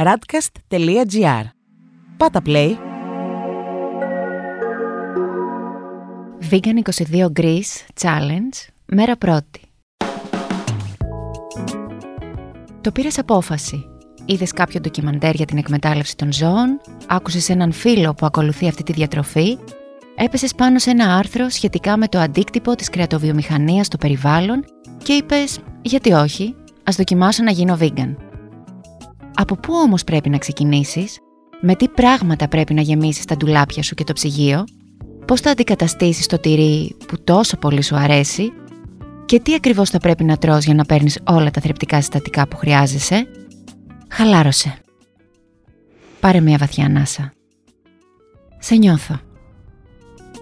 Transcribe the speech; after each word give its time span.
radcast.gr. 0.00 1.44
Πάτα 2.16 2.42
play. 2.46 2.74
Vegan 6.50 6.82
22 7.10 7.26
Greece 7.40 8.00
Challenge, 8.00 8.68
μέρα 8.86 9.16
πρώτη. 9.16 9.60
Το 12.80 12.92
πήρες 12.92 13.18
απόφαση. 13.18 13.84
Είδες 14.24 14.52
κάποιο 14.52 14.80
ντοκιμαντέρ 14.80 15.34
για 15.34 15.46
την 15.46 15.58
εκμετάλλευση 15.58 16.16
των 16.16 16.32
ζώων, 16.32 16.80
άκουσες 17.06 17.48
έναν 17.48 17.72
φίλο 17.72 18.14
που 18.14 18.26
ακολουθεί 18.26 18.68
αυτή 18.68 18.82
τη 18.82 18.92
διατροφή, 18.92 19.58
έπεσες 20.14 20.54
πάνω 20.54 20.78
σε 20.78 20.90
ένα 20.90 21.16
άρθρο 21.16 21.48
σχετικά 21.48 21.96
με 21.96 22.08
το 22.08 22.18
αντίκτυπο 22.18 22.74
της 22.74 22.88
κρεατοβιομηχανίας 22.88 23.86
στο 23.86 23.96
περιβάλλον 23.96 24.64
και 25.02 25.12
είπες 25.12 25.58
«Γιατί 25.82 26.12
όχι, 26.12 26.54
ας 26.84 26.96
δοκιμάσω 26.96 27.42
να 27.42 27.50
γίνω 27.50 27.78
vegan». 27.80 28.23
Από 29.34 29.56
πού 29.56 29.74
όμως 29.74 30.04
πρέπει 30.04 30.28
να 30.28 30.38
ξεκινήσεις, 30.38 31.18
με 31.60 31.74
τι 31.74 31.88
πράγματα 31.88 32.48
πρέπει 32.48 32.74
να 32.74 32.80
γεμίσεις 32.80 33.24
τα 33.24 33.36
ντουλάπια 33.36 33.82
σου 33.82 33.94
και 33.94 34.04
το 34.04 34.12
ψυγείο, 34.12 34.64
πώς 35.26 35.40
θα 35.40 35.50
αντικαταστήσεις 35.50 36.26
το 36.26 36.38
τυρί 36.38 36.96
που 37.06 37.24
τόσο 37.24 37.56
πολύ 37.56 37.82
σου 37.82 37.96
αρέσει; 37.96 38.52
Και 39.24 39.40
τι 39.40 39.54
ακριβώς 39.54 39.90
θα 39.90 39.98
πρέπει 39.98 40.24
να 40.24 40.36
τρως 40.36 40.64
για 40.64 40.74
να 40.74 40.84
παίρνεις 40.84 41.18
όλα 41.26 41.50
τα 41.50 41.60
θρεπτικά 41.60 41.96
συστατικά 41.96 42.48
που 42.48 42.56
χρειάζεσαι; 42.56 43.26
Χαλάρωσε. 44.10 44.78
Πάρε 46.20 46.40
μια 46.40 46.56
βαθιά 46.58 46.84
ανάσα. 46.84 47.32
Σε 48.58 48.74
νιώθω. 48.74 49.20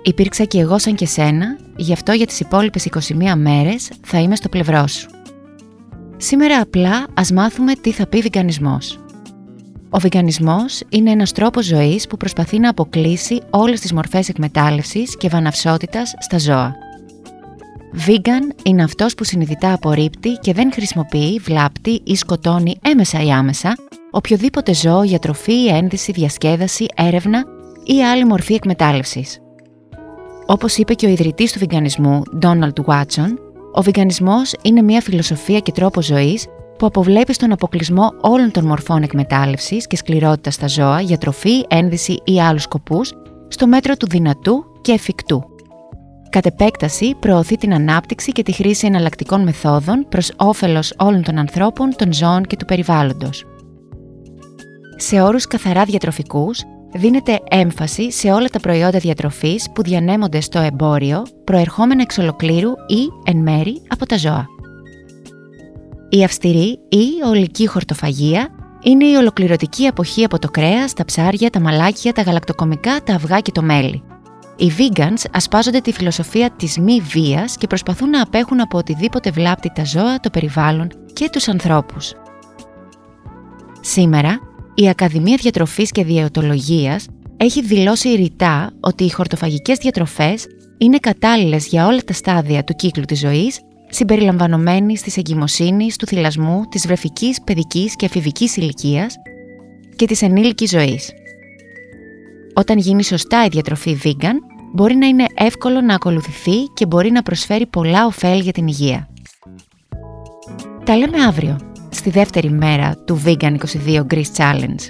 Υπήρξα 0.03 0.45
και 0.45 0.61
εγώ 0.61 0.79
σαν 0.79 0.95
και 0.95 1.07
σένα, 1.07 1.59
γι' 1.77 1.93
αυτό 1.93 2.13
για 2.13 2.27
τις 2.27 2.41
υπόλοιπες 2.41 2.85
21 2.85 3.35
μέρες 3.37 3.91
θα 4.05 4.19
είμαι 4.19 4.37
στο 4.37 4.49
πλευρό 4.49 4.87
σου. 4.87 5.09
Σήμερα 6.25 6.61
απλά 6.61 7.07
ας 7.15 7.31
μάθουμε 7.31 7.75
τι 7.75 7.93
θα 7.93 8.07
πει 8.07 8.21
βιγκανισμός. 8.21 8.99
Ο 9.91 9.99
βιγκανισμός 9.99 10.83
είναι 10.89 11.11
ένας 11.11 11.33
τρόπος 11.33 11.65
ζωής 11.65 12.07
που 12.07 12.17
προσπαθεί 12.17 12.59
να 12.59 12.69
αποκλείσει 12.69 13.41
όλες 13.51 13.81
τις 13.81 13.93
μορφές 13.93 14.29
εκμετάλλευσης 14.29 15.17
και 15.17 15.29
βαναυσότητας 15.29 16.15
στα 16.19 16.39
ζώα. 16.39 16.75
Vegan 18.07 18.65
είναι 18.65 18.83
αυτός 18.83 19.15
που 19.15 19.25
συνειδητά 19.25 19.73
απορρίπτει 19.73 20.31
και 20.41 20.53
δεν 20.53 20.73
χρησιμοποιεί, 20.73 21.39
βλάπτει 21.39 22.01
ή 22.05 22.17
σκοτώνει 22.17 22.79
έμεσα 22.83 23.23
ή 23.23 23.31
άμεσα 23.31 23.77
οποιοδήποτε 24.11 24.75
ζώο 24.75 25.03
για 25.03 25.19
τροφή, 25.19 25.67
ένδυση, 25.67 26.13
διασκέδαση, 26.13 26.87
έρευνα 26.97 27.45
ή 27.85 28.05
άλλη 28.05 28.25
μορφή 28.25 28.55
εκμετάλλευσης. 28.55 29.39
Όπως 30.47 30.77
είπε 30.77 30.95
και 30.95 31.07
ο 31.07 31.09
ιδρυτής 31.09 31.53
του 31.53 31.59
βιγκανισμού, 31.59 32.23
Donald 32.43 32.85
Watson, 32.87 33.52
ο 33.73 33.83
βιγκανισμός 33.83 34.55
είναι 34.63 34.83
μια 34.83 35.01
φιλοσοφία 35.01 35.59
και 35.59 35.73
τρόπο 35.73 36.03
ζωής 36.03 36.47
που 36.79 36.87
αποβλέπει 36.87 37.33
στον 37.33 37.53
αποκλεισμό 37.53 38.13
όλων 38.21 38.51
των 38.51 38.67
μορφών 38.67 39.03
εκμετάλλευσης 39.03 39.87
και 39.87 39.97
σκληρότητας 39.97 40.55
στα 40.55 40.69
ζώα 40.69 41.01
για 41.01 41.19
τροφή, 41.19 41.65
ένδυση 41.69 42.19
ή 42.25 42.41
άλλους 42.41 42.63
σκοπούς, 42.63 43.13
στο 43.49 43.67
μέτρο 43.67 43.97
του 43.97 44.07
δυνατού 44.09 44.65
και 44.81 44.93
εφικτού. 44.93 45.43
Κατ' 46.31 46.47
επέκταση, 46.47 47.15
προωθεί 47.21 47.57
την 47.57 47.75
ανάπτυξη 47.75 48.33
και 48.33 48.43
τη 48.43 48.53
χρήση 48.53 48.87
εναλλακτικών 48.87 49.43
μεθόδων 49.43 50.07
προς 50.09 50.33
όφελος 50.37 50.95
όλων 50.99 51.23
των 51.23 51.39
ανθρώπων, 51.39 51.91
των 51.97 52.13
ζώων 52.13 52.43
και 52.43 52.57
του 52.57 52.65
περιβάλλοντος. 52.65 53.45
Σε 54.97 55.21
όρους 55.21 55.47
καθαρά 55.47 55.85
διατροφικούς, 55.85 56.63
δίνεται 56.95 57.39
έμφαση 57.51 58.13
σε 58.13 58.31
όλα 58.31 58.49
τα 58.49 58.61
προϊόντα 58.61 58.99
διατροφής 58.99 59.71
που 59.75 59.83
διανέμονται 59.83 60.41
στο 60.41 60.59
εμπόριο, 60.59 61.23
προερχόμενα 61.45 62.03
εξ 62.03 62.19
ολοκλήρου 62.19 62.71
ή 62.71 63.09
εν 63.25 63.37
μέρη 63.37 63.83
από 63.89 64.07
τα 64.07 64.17
ζώα. 64.17 64.47
Η 66.09 66.25
αυστηρή 66.25 66.79
ή 66.89 67.07
ολική 67.27 67.67
χορτοφαγία 67.67 68.49
είναι 68.83 69.07
η 69.07 69.15
ολοκληρωτική 69.15 69.87
αποχή 69.87 70.25
από 70.25 70.39
το 70.39 70.49
κρέας, 70.49 70.93
τα 70.93 71.05
ψάρια, 71.05 71.51
τα 71.51 71.61
μαλάκια, 71.61 72.13
τα 72.13 72.23
γαλακτοκομικά, 72.23 73.01
τα 73.05 73.15
αυγά 73.15 73.41
και 73.41 73.53
το 73.53 73.63
μέλι. 73.63 74.03
Οι 74.57 74.73
vegans 74.79 75.25
ασπάζονται 75.33 75.81
τη 75.81 75.93
φιλοσοφία 75.93 76.51
της 76.51 76.79
μη 76.79 77.01
βίας 77.01 77.57
και 77.57 77.67
προσπαθούν 77.67 78.11
να 78.11 78.23
απέχουν 78.23 78.61
από 78.61 78.79
οτιδήποτε 78.79 79.31
βλάπτει 79.31 79.73
τα 79.75 79.85
ζώα, 79.85 80.21
το 80.21 80.31
περιβάλλον 80.31 80.89
και 81.13 81.29
τους 81.33 81.49
ανθρώπους. 81.49 82.13
Σήμερα, 83.81 84.39
η 84.75 84.89
Ακαδημία 84.89 85.37
Διατροφής 85.41 85.91
και 85.91 86.05
Διαιτολογίας 86.05 87.07
έχει 87.37 87.63
δηλώσει 87.63 88.09
ρητά 88.09 88.73
ότι 88.81 89.05
οι 89.05 89.11
χορτοφαγικές 89.11 89.79
διατροφές 89.79 90.47
είναι 90.79 90.99
κατάλληλες 90.99 91.67
για 91.67 91.87
όλα 91.87 92.01
τα 92.07 92.13
στάδια 92.13 92.65
του 92.65 92.75
κύκλου 92.75 93.05
της 93.05 93.19
ζωής, 93.19 93.61
συμπεριλαμβανομένης 93.89 95.03
της 95.03 95.17
εγκυμοσύνης, 95.17 95.97
του 95.97 96.07
θυλασμού, 96.07 96.63
της 96.71 96.87
βρεφικής, 96.87 97.43
παιδικής 97.43 97.97
και 97.97 98.07
εφηβικής 98.07 98.57
ηλικίας 98.57 99.15
και 99.97 100.07
της 100.07 100.23
ενήλικης 100.23 100.71
ζωής. 100.71 101.13
Όταν 102.55 102.79
γίνει 102.79 103.05
σωστά 103.05 103.45
η 103.45 103.49
διατροφή 103.49 103.99
vegan, 104.05 104.35
μπορεί 104.75 104.95
να 104.95 105.07
είναι 105.07 105.25
εύκολο 105.35 105.81
να 105.81 105.95
ακολουθηθεί 105.95 106.65
και 106.75 106.87
μπορεί 106.87 107.11
να 107.11 107.23
προσφέρει 107.23 107.67
πολλά 107.67 108.07
ωφέλη 108.07 108.43
για 108.43 108.53
την 108.53 108.67
υγεία. 108.67 109.09
Τα 110.85 110.97
λέμε 110.97 111.23
αύριο 111.23 111.72
στη 112.03 112.11
δεύτερη 112.11 112.51
μέρα 112.51 112.97
του 113.05 113.23
Vegan 113.25 113.57
22 113.87 114.03
Greece 114.11 114.33
Challenge. 114.37 114.89